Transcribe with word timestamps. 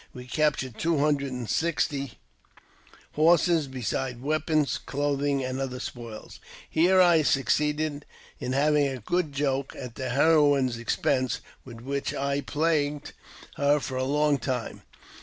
We 0.15 0.25
captured 0.25 0.79
two 0.79 0.97
hundred 0.97 1.31
and 1.31 1.47
sixty 1.47 2.17
horses, 3.11 3.67
besides 3.67 4.17
weapons, 4.19 4.79
clothing, 4.79 5.43
and 5.45 5.61
other 5.61 5.79
spoils. 5.79 6.39
Here 6.67 6.99
I 6.99 7.21
succeeded 7.21 8.07
in 8.39 8.53
having 8.53 8.87
a 8.87 8.97
good 8.97 9.31
joke 9.31 9.75
at 9.77 9.93
the 9.93 10.09
heroine's 10.09 10.77
expense, 10.79 11.39
with 11.63 11.81
which 11.81 12.15
I 12.15 12.41
plagued 12.41 13.13
her 13.57 13.79
for 13.79 13.95
a 13.95 14.03
long 14.03 14.39
time. 14.39 14.81